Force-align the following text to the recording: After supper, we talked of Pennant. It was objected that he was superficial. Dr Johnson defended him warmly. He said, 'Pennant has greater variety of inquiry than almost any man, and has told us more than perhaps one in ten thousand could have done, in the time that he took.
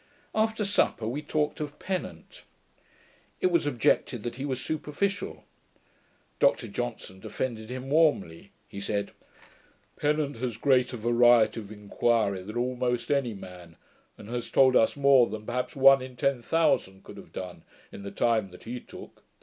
After 0.33 0.65
supper, 0.65 1.07
we 1.07 1.21
talked 1.21 1.59
of 1.59 1.77
Pennant. 1.77 2.41
It 3.39 3.51
was 3.51 3.67
objected 3.67 4.23
that 4.23 4.37
he 4.37 4.45
was 4.45 4.59
superficial. 4.59 5.43
Dr 6.39 6.67
Johnson 6.67 7.19
defended 7.19 7.69
him 7.69 7.91
warmly. 7.91 8.51
He 8.67 8.79
said, 8.81 9.11
'Pennant 9.97 10.37
has 10.37 10.57
greater 10.57 10.97
variety 10.97 11.59
of 11.59 11.71
inquiry 11.71 12.41
than 12.41 12.57
almost 12.57 13.11
any 13.11 13.35
man, 13.35 13.75
and 14.17 14.27
has 14.29 14.49
told 14.49 14.75
us 14.75 14.95
more 14.97 15.27
than 15.27 15.45
perhaps 15.45 15.75
one 15.75 16.01
in 16.01 16.15
ten 16.15 16.41
thousand 16.41 17.03
could 17.03 17.17
have 17.17 17.31
done, 17.31 17.61
in 17.91 18.01
the 18.01 18.09
time 18.09 18.49
that 18.49 18.63
he 18.63 18.79
took. 18.79 19.23